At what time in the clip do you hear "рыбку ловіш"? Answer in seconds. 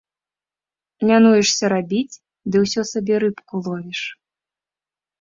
3.29-4.01